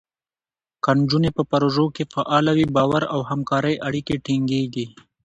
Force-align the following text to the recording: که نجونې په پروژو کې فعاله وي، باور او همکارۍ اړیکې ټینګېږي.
که 0.83 0.91
نجونې 0.97 1.29
په 1.37 1.43
پروژو 1.51 1.85
کې 1.95 2.03
فعاله 2.13 2.51
وي، 2.57 2.67
باور 2.75 3.03
او 3.13 3.19
همکارۍ 3.29 3.75
اړیکې 3.87 4.15
ټینګېږي. 4.25 4.85